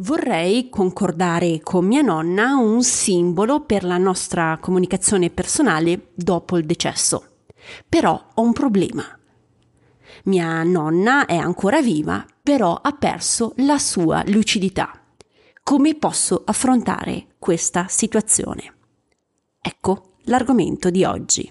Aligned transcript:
Vorrei 0.00 0.68
concordare 0.68 1.60
con 1.62 1.86
mia 1.86 2.02
nonna 2.02 2.56
un 2.56 2.82
simbolo 2.82 3.62
per 3.62 3.82
la 3.82 3.96
nostra 3.96 4.58
comunicazione 4.60 5.30
personale 5.30 6.08
dopo 6.12 6.58
il 6.58 6.66
decesso. 6.66 7.44
Però 7.88 8.26
ho 8.34 8.42
un 8.42 8.52
problema. 8.52 9.04
Mia 10.24 10.62
nonna 10.64 11.24
è 11.24 11.36
ancora 11.36 11.80
viva, 11.80 12.26
però 12.42 12.74
ha 12.74 12.92
perso 12.92 13.54
la 13.56 13.78
sua 13.78 14.22
lucidità. 14.26 15.00
Come 15.62 15.94
posso 15.94 16.42
affrontare 16.44 17.28
questa 17.38 17.86
situazione? 17.88 18.74
Ecco 19.62 20.16
l'argomento 20.24 20.90
di 20.90 21.04
oggi. 21.04 21.50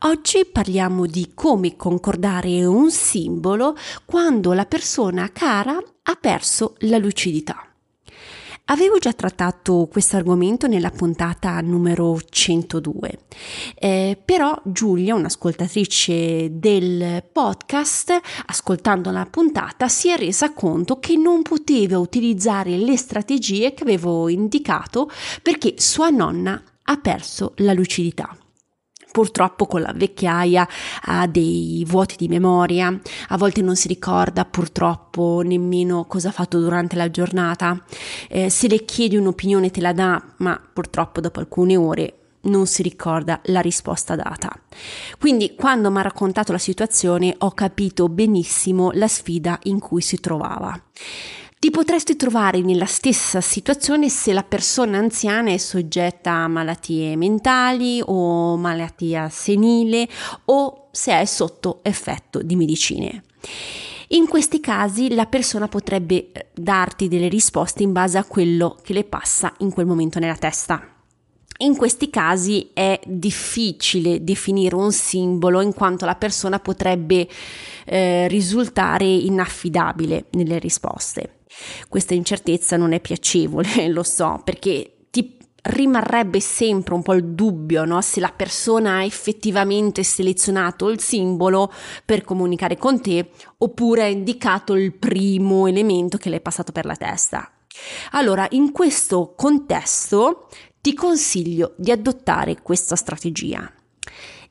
Oggi 0.00 0.44
parliamo 0.44 1.06
di 1.06 1.32
come 1.34 1.76
concordare 1.76 2.64
un 2.64 2.90
simbolo 2.90 3.76
quando 4.04 4.52
la 4.52 4.66
persona 4.66 5.30
cara 5.32 5.82
ha 6.02 6.18
perso 6.20 6.74
la 6.80 6.98
lucidità. 6.98 7.68
Avevo 8.68 8.96
già 8.96 9.12
trattato 9.12 9.86
questo 9.92 10.16
argomento 10.16 10.66
nella 10.66 10.88
puntata 10.88 11.60
numero 11.60 12.18
102, 12.18 13.18
eh, 13.74 14.18
però 14.24 14.58
Giulia, 14.64 15.14
un'ascoltatrice 15.14 16.48
del 16.58 17.22
podcast, 17.30 18.18
ascoltando 18.46 19.10
la 19.10 19.26
puntata, 19.26 19.88
si 19.88 20.08
è 20.08 20.16
resa 20.16 20.54
conto 20.54 20.98
che 20.98 21.14
non 21.16 21.42
poteva 21.42 21.98
utilizzare 21.98 22.78
le 22.78 22.96
strategie 22.96 23.74
che 23.74 23.82
avevo 23.82 24.30
indicato 24.30 25.10
perché 25.42 25.74
sua 25.76 26.08
nonna 26.08 26.62
ha 26.84 26.96
perso 26.96 27.52
la 27.56 27.74
lucidità 27.74 28.34
purtroppo 29.14 29.66
con 29.66 29.80
la 29.80 29.92
vecchiaia 29.94 30.66
ha 31.02 31.28
dei 31.28 31.84
vuoti 31.86 32.16
di 32.18 32.26
memoria, 32.26 33.00
a 33.28 33.36
volte 33.36 33.62
non 33.62 33.76
si 33.76 33.86
ricorda 33.86 34.44
purtroppo 34.44 35.40
nemmeno 35.44 36.04
cosa 36.06 36.30
ha 36.30 36.32
fatto 36.32 36.58
durante 36.58 36.96
la 36.96 37.08
giornata, 37.08 37.80
eh, 38.28 38.50
se 38.50 38.66
le 38.66 38.84
chiedi 38.84 39.14
un'opinione 39.14 39.70
te 39.70 39.80
la 39.80 39.92
dà, 39.92 40.20
ma 40.38 40.60
purtroppo 40.60 41.20
dopo 41.20 41.38
alcune 41.38 41.76
ore 41.76 42.18
non 42.46 42.66
si 42.66 42.82
ricorda 42.82 43.38
la 43.44 43.60
risposta 43.60 44.16
data. 44.16 44.50
Quindi 45.20 45.54
quando 45.54 45.92
mi 45.92 45.98
ha 45.98 46.02
raccontato 46.02 46.50
la 46.50 46.58
situazione 46.58 47.36
ho 47.38 47.52
capito 47.52 48.08
benissimo 48.08 48.90
la 48.94 49.06
sfida 49.06 49.60
in 49.62 49.78
cui 49.78 50.02
si 50.02 50.18
trovava. 50.18 50.76
Ti 51.64 51.70
potresti 51.70 52.14
trovare 52.14 52.60
nella 52.60 52.84
stessa 52.84 53.40
situazione 53.40 54.10
se 54.10 54.34
la 54.34 54.42
persona 54.42 54.98
anziana 54.98 55.50
è 55.50 55.56
soggetta 55.56 56.30
a 56.32 56.46
malattie 56.46 57.16
mentali 57.16 58.02
o 58.04 58.58
malattia 58.58 59.30
senile 59.30 60.06
o 60.44 60.88
se 60.90 61.18
è 61.18 61.24
sotto 61.24 61.78
effetto 61.80 62.42
di 62.42 62.54
medicine. 62.54 63.22
In 64.08 64.28
questi 64.28 64.60
casi 64.60 65.14
la 65.14 65.24
persona 65.24 65.66
potrebbe 65.66 66.32
eh, 66.32 66.48
darti 66.52 67.08
delle 67.08 67.28
risposte 67.28 67.82
in 67.82 67.92
base 67.92 68.18
a 68.18 68.24
quello 68.24 68.76
che 68.82 68.92
le 68.92 69.04
passa 69.04 69.54
in 69.60 69.72
quel 69.72 69.86
momento 69.86 70.18
nella 70.18 70.36
testa. 70.36 70.93
In 71.64 71.78
questi 71.78 72.10
casi 72.10 72.68
è 72.74 73.00
difficile 73.06 74.22
definire 74.22 74.74
un 74.74 74.92
simbolo 74.92 75.62
in 75.62 75.72
quanto 75.72 76.04
la 76.04 76.14
persona 76.14 76.58
potrebbe 76.58 77.26
eh, 77.86 78.28
risultare 78.28 79.06
inaffidabile 79.06 80.26
nelle 80.32 80.58
risposte. 80.58 81.38
Questa 81.88 82.12
incertezza 82.12 82.76
non 82.76 82.92
è 82.92 83.00
piacevole, 83.00 83.88
lo 83.88 84.02
so, 84.02 84.42
perché 84.44 85.06
ti 85.08 85.38
rimarrebbe 85.62 86.38
sempre 86.38 86.92
un 86.92 87.02
po' 87.02 87.14
il 87.14 87.24
dubbio 87.28 87.86
no? 87.86 88.02
se 88.02 88.20
la 88.20 88.32
persona 88.36 88.96
ha 88.96 89.04
effettivamente 89.04 90.02
selezionato 90.02 90.90
il 90.90 91.00
simbolo 91.00 91.72
per 92.04 92.24
comunicare 92.24 92.76
con 92.76 93.00
te 93.00 93.30
oppure 93.56 94.02
ha 94.02 94.08
indicato 94.08 94.74
il 94.74 94.92
primo 94.92 95.66
elemento 95.66 96.18
che 96.18 96.28
le 96.28 96.36
è 96.36 96.40
passato 96.40 96.72
per 96.72 96.84
la 96.84 96.96
testa. 96.96 97.53
Allora, 98.12 98.46
in 98.50 98.72
questo 98.72 99.34
contesto 99.36 100.48
ti 100.80 100.94
consiglio 100.94 101.74
di 101.76 101.90
adottare 101.90 102.60
questa 102.62 102.96
strategia. 102.96 103.70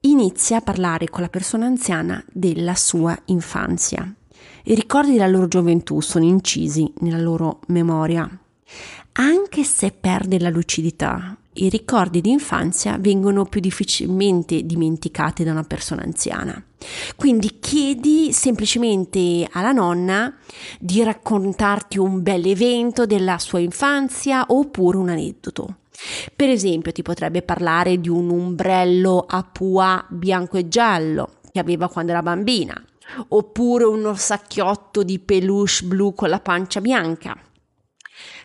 Inizia 0.00 0.58
a 0.58 0.60
parlare 0.60 1.08
con 1.08 1.22
la 1.22 1.28
persona 1.28 1.66
anziana 1.66 2.24
della 2.32 2.74
sua 2.74 3.16
infanzia. 3.26 4.12
I 4.64 4.74
ricordi 4.74 5.12
della 5.12 5.26
loro 5.26 5.48
gioventù 5.48 6.00
sono 6.00 6.24
incisi 6.24 6.92
nella 6.98 7.18
loro 7.18 7.60
memoria. 7.68 8.28
Anche 9.12 9.64
se 9.64 9.92
perde 9.92 10.38
la 10.38 10.50
lucidità, 10.50 11.36
i 11.56 11.68
ricordi 11.68 12.20
di 12.20 12.30
infanzia 12.30 12.96
vengono 12.98 13.44
più 13.44 13.60
difficilmente 13.60 14.64
dimenticati 14.64 15.44
da 15.44 15.52
una 15.52 15.64
persona 15.64 16.02
anziana. 16.02 16.62
Quindi 17.16 17.58
chiedi 17.58 18.32
semplicemente 18.32 19.48
alla 19.50 19.72
nonna 19.72 20.34
di 20.78 21.02
raccontarti 21.02 21.98
un 21.98 22.22
bel 22.22 22.46
evento 22.46 23.06
della 23.06 23.38
sua 23.38 23.58
infanzia 23.58 24.44
oppure 24.48 24.96
un 24.96 25.08
aneddoto. 25.08 25.76
Per 26.34 26.48
esempio, 26.48 26.92
ti 26.92 27.02
potrebbe 27.02 27.42
parlare 27.42 27.98
di 27.98 28.08
un 28.08 28.30
ombrello 28.30 29.24
a 29.26 29.42
pua 29.42 30.04
bianco 30.08 30.58
e 30.58 30.68
giallo 30.68 31.36
che 31.50 31.58
aveva 31.58 31.88
quando 31.88 32.12
era 32.12 32.22
bambina 32.22 32.80
oppure 33.28 33.84
uno 33.84 34.14
sacchiotto 34.14 35.02
di 35.02 35.18
peluche 35.18 35.84
blu 35.84 36.14
con 36.14 36.28
la 36.28 36.40
pancia 36.40 36.80
bianca. 36.80 37.36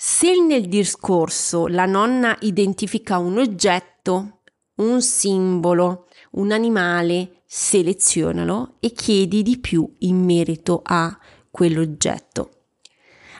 Se 0.00 0.32
nel 0.40 0.68
discorso 0.68 1.66
la 1.66 1.84
nonna 1.84 2.36
identifica 2.42 3.18
un 3.18 3.36
oggetto, 3.36 4.42
un 4.76 5.02
simbolo, 5.02 6.06
un 6.32 6.52
animale, 6.52 7.42
selezionalo 7.44 8.76
e 8.78 8.92
chiedi 8.92 9.42
di 9.42 9.58
più 9.58 9.92
in 9.98 10.22
merito 10.22 10.82
a 10.84 11.18
quell'oggetto. 11.50 12.50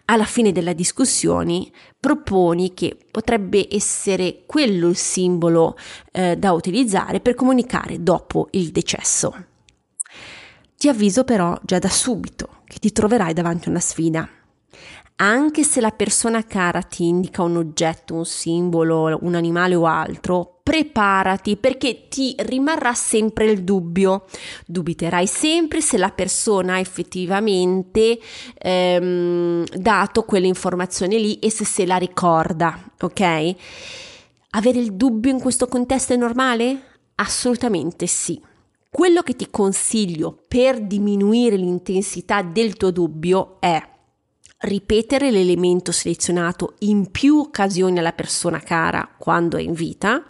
Alla 0.07 0.25
fine 0.25 0.51
della 0.51 0.73
discussione 0.73 1.71
proponi 2.01 2.75
che 2.75 2.99
potrebbe 3.09 3.69
essere 3.71 4.43
quello 4.45 4.89
il 4.89 4.97
simbolo 4.97 5.77
eh, 6.11 6.37
da 6.37 6.51
utilizzare 6.51 7.21
per 7.21 7.37
comunicare 7.37 8.03
dopo 8.03 8.49
il 8.51 8.73
decesso. 8.73 9.45
Ti 10.77 10.89
avviso 10.89 11.23
però 11.23 11.57
già 11.63 11.79
da 11.79 11.89
subito 11.89 12.63
che 12.65 12.81
ti 12.81 12.91
troverai 12.91 13.33
davanti 13.33 13.69
a 13.69 13.71
una 13.71 13.79
sfida. 13.79 14.29
Anche 15.21 15.65
se 15.65 15.81
la 15.81 15.91
persona 15.91 16.45
cara 16.45 16.81
ti 16.83 17.05
indica 17.05 17.43
un 17.43 17.57
oggetto, 17.57 18.15
un 18.15 18.25
simbolo, 18.25 19.19
un 19.23 19.35
animale 19.35 19.75
o 19.75 19.85
altro, 19.85 20.61
preparati 20.63 21.57
perché 21.57 22.07
ti 22.09 22.37
rimarrà 22.39 22.95
sempre 22.95 23.51
il 23.51 23.65
dubbio. 23.65 24.27
Dubiterai 24.65 25.27
sempre 25.27 25.81
se 25.81 25.99
la 25.99 26.11
persona 26.11 26.75
ha 26.75 26.79
effettivamente 26.79 28.17
ehm, 28.59 29.65
dato 29.65 30.23
quell'informazione 30.23 31.19
lì 31.19 31.41
e 31.41 31.51
se 31.51 31.65
se 31.65 31.85
la 31.85 31.97
ricorda, 31.97 32.81
ok? 33.01 33.55
Avere 34.51 34.79
il 34.79 34.95
dubbio 34.95 35.33
in 35.33 35.41
questo 35.41 35.67
contesto 35.67 36.13
è 36.13 36.17
normale? 36.17 36.99
Assolutamente 37.17 38.07
sì. 38.07 38.41
Quello 38.89 39.23
che 39.23 39.35
ti 39.35 39.49
consiglio 39.51 40.45
per 40.47 40.81
diminuire 40.81 41.57
l'intensità 41.57 42.43
del 42.43 42.77
tuo 42.77 42.93
dubbio 42.93 43.57
è 43.59 43.97
ripetere 44.61 45.31
l'elemento 45.31 45.93
selezionato 45.93 46.75
in 46.81 47.11
più 47.11 47.37
occasioni 47.39 47.99
alla 47.99 48.13
persona 48.13 48.59
cara 48.59 49.09
quando 49.17 49.57
è 49.57 49.61
in 49.61 49.73
vita 49.73 50.25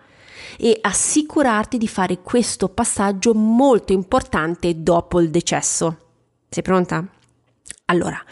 e 0.58 0.78
assicurarti 0.80 1.78
di 1.78 1.88
fare 1.88 2.20
questo 2.20 2.68
passaggio 2.68 3.34
molto 3.34 3.92
importante 3.92 4.82
dopo 4.82 5.20
il 5.20 5.30
decesso. 5.30 5.98
Sei 6.48 6.62
pronta? 6.62 7.06
Allora, 7.86 8.22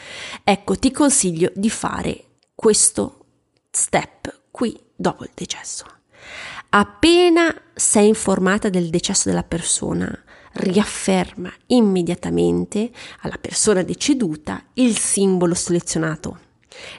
ecco, 0.45 0.77
ti 0.77 0.91
consiglio 0.91 1.51
di 1.55 1.71
fare 1.71 2.25
questo 2.55 3.25
step 3.71 4.43
qui 4.51 4.79
dopo 4.95 5.25
il 5.25 5.31
decesso. 5.35 5.87
Appena 6.79 7.55
sei 7.73 8.09
informata 8.09 8.69
del 8.69 8.91
decesso 8.91 9.31
della 9.31 9.45
persona, 9.45 10.15
riafferma 10.53 11.51
immediatamente 11.69 12.91
alla 13.23 13.39
persona 13.41 13.83
deceduta 13.83 14.63
il 14.75 14.99
simbolo 14.99 15.55
selezionato. 15.55 16.39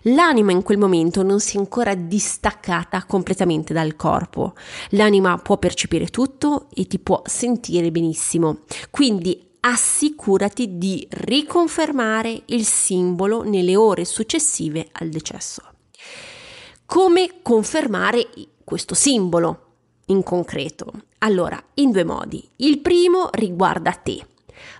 L'anima 0.03 0.51
in 0.51 0.63
quel 0.63 0.79
momento 0.79 1.21
non 1.21 1.39
si 1.39 1.57
è 1.57 1.59
ancora 1.59 1.93
distaccata 1.93 3.03
completamente 3.05 3.71
dal 3.71 3.95
corpo. 3.95 4.55
L'anima 4.91 5.37
può 5.37 5.59
percepire 5.59 6.07
tutto 6.07 6.69
e 6.73 6.87
ti 6.87 6.97
può 6.97 7.21
sentire 7.23 7.91
benissimo. 7.91 8.61
Quindi 8.89 9.57
assicurati 9.59 10.79
di 10.79 11.07
riconfermare 11.07 12.41
il 12.45 12.65
simbolo 12.65 13.43
nelle 13.43 13.75
ore 13.75 14.05
successive 14.05 14.87
al 14.93 15.09
decesso. 15.09 15.61
Come 16.87 17.41
confermare 17.43 18.27
questo 18.63 18.95
simbolo 18.95 19.65
in 20.07 20.23
concreto? 20.23 20.91
Allora, 21.19 21.61
in 21.75 21.91
due 21.91 22.03
modi. 22.03 22.47
Il 22.57 22.79
primo 22.79 23.29
riguarda 23.33 23.91
te. 23.91 24.25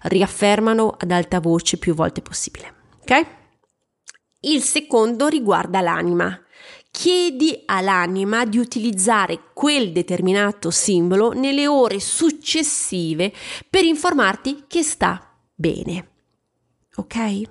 Riaffermano 0.03 0.95
ad 0.97 1.12
alta 1.12 1.39
voce 1.39 1.77
più 1.77 1.94
volte 1.94 2.21
possibile. 2.21 2.74
Ok? 3.01 3.25
Il 4.41 4.62
secondo 4.62 5.27
riguarda 5.27 5.81
l'anima. 5.81 6.39
Chiedi 6.91 7.62
all'anima 7.65 8.45
di 8.45 8.57
utilizzare 8.57 9.51
quel 9.53 9.91
determinato 9.91 10.71
simbolo 10.71 11.31
nelle 11.31 11.68
ore 11.68 12.00
successive 12.00 13.33
per 13.69 13.83
informarti 13.83 14.65
che 14.68 14.83
sta 14.83 15.35
bene. 15.53 16.09
Ok? 16.95 17.41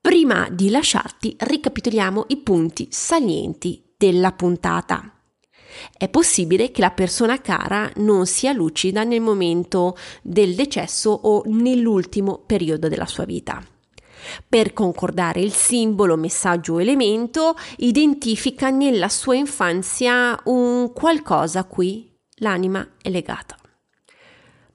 Prima 0.00 0.48
di 0.50 0.70
lasciarti, 0.70 1.36
ricapitoliamo 1.38 2.24
i 2.28 2.38
punti 2.38 2.88
salienti 2.90 3.92
della 3.98 4.32
puntata. 4.32 5.19
È 5.96 6.08
possibile 6.08 6.70
che 6.70 6.80
la 6.80 6.90
persona 6.90 7.40
cara 7.40 7.90
non 7.96 8.26
sia 8.26 8.52
lucida 8.52 9.04
nel 9.04 9.20
momento 9.20 9.96
del 10.22 10.54
decesso 10.54 11.10
o 11.10 11.42
nell'ultimo 11.46 12.42
periodo 12.44 12.88
della 12.88 13.06
sua 13.06 13.24
vita. 13.24 13.62
Per 14.48 14.72
concordare 14.72 15.40
il 15.40 15.52
simbolo, 15.52 16.16
messaggio 16.16 16.74
o 16.74 16.80
elemento, 16.80 17.56
identifica 17.78 18.70
nella 18.70 19.08
sua 19.08 19.34
infanzia 19.36 20.38
un 20.44 20.92
qualcosa 20.92 21.60
a 21.60 21.64
cui 21.64 22.12
l'anima 22.36 22.96
è 23.00 23.08
legata. 23.08 23.56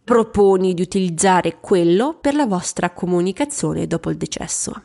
Proponi 0.04 0.74
di 0.74 0.82
utilizzare 0.82 1.60
quello 1.60 2.18
per 2.20 2.36
la 2.36 2.46
vostra 2.46 2.92
comunicazione 2.92 3.88
dopo 3.88 4.10
il 4.10 4.18
decesso. 4.18 4.84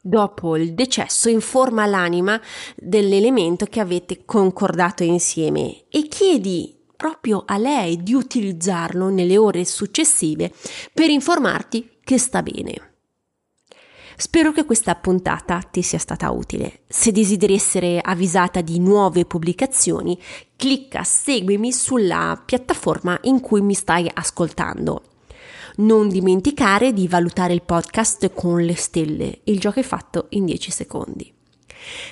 Dopo 0.00 0.56
il 0.56 0.74
decesso 0.74 1.28
informa 1.28 1.86
l'anima 1.86 2.40
dell'elemento 2.76 3.66
che 3.66 3.80
avete 3.80 4.24
concordato 4.24 5.02
insieme 5.02 5.84
e 5.88 6.06
chiedi 6.08 6.76
proprio 6.96 7.44
a 7.46 7.58
lei 7.58 8.02
di 8.02 8.14
utilizzarlo 8.14 9.08
nelle 9.08 9.36
ore 9.36 9.64
successive 9.64 10.52
per 10.92 11.10
informarti 11.10 11.98
che 12.02 12.18
sta 12.18 12.42
bene. 12.42 12.88
Spero 14.16 14.50
che 14.50 14.64
questa 14.64 14.96
puntata 14.96 15.60
ti 15.60 15.80
sia 15.80 15.98
stata 15.98 16.32
utile. 16.32 16.80
Se 16.88 17.12
desideri 17.12 17.54
essere 17.54 18.00
avvisata 18.00 18.60
di 18.62 18.80
nuove 18.80 19.24
pubblicazioni, 19.24 20.20
clicca 20.56 21.04
seguimi 21.04 21.72
sulla 21.72 22.42
piattaforma 22.44 23.16
in 23.22 23.38
cui 23.38 23.60
mi 23.60 23.74
stai 23.74 24.10
ascoltando. 24.12 25.17
Non 25.76 26.08
dimenticare 26.08 26.92
di 26.92 27.08
valutare 27.08 27.52
il 27.52 27.62
podcast 27.62 28.32
con 28.34 28.62
le 28.62 28.74
stelle, 28.74 29.40
il 29.44 29.60
gioco 29.60 29.80
è 29.80 29.82
fatto 29.82 30.26
in 30.30 30.44
10 30.44 30.70
secondi. 30.70 31.32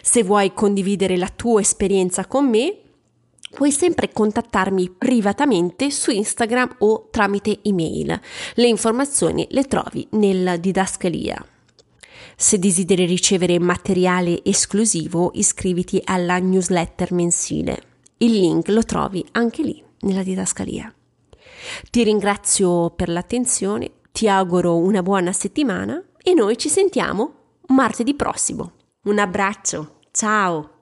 Se 0.03 0.23
vuoi 0.23 0.53
condividere 0.55 1.17
la 1.17 1.31
tua 1.35 1.61
esperienza 1.61 2.27
con 2.27 2.49
me, 2.49 2.79
puoi 3.51 3.73
sempre 3.73 4.13
contattarmi 4.13 4.91
privatamente 4.91 5.91
su 5.91 6.11
Instagram 6.11 6.77
o 6.79 7.09
tramite 7.11 7.61
email. 7.63 8.21
Le 8.55 8.67
informazioni 8.67 9.47
le 9.51 9.65
trovi 9.65 10.07
nella 10.13 10.57
didascalia. 10.57 11.45
Se 12.37 12.59
desideri 12.59 13.07
ricevere 13.07 13.59
materiale 13.59 14.45
esclusivo, 14.45 15.31
iscriviti 15.35 16.01
alla 16.05 16.39
newsletter 16.39 17.13
mensile. 17.13 17.83
Il 18.19 18.33
link 18.33 18.69
lo 18.69 18.83
trovi 18.83 19.25
anche 19.33 19.63
lì, 19.63 19.83
nella 20.01 20.23
didascalia. 20.23 20.93
Ti 21.91 22.03
ringrazio 22.03 22.91
per 22.91 23.09
l'attenzione, 23.09 23.91
ti 24.13 24.29
auguro 24.29 24.77
una 24.77 25.03
buona 25.03 25.33
settimana 25.33 26.03
e 26.23 26.35
noi 26.35 26.57
ci 26.57 26.69
sentiamo 26.69 27.35
martedì 27.69 28.15
prossimo. 28.15 28.73
Un 29.05 29.19
abbraccio, 29.19 30.01
ciao! 30.11 30.76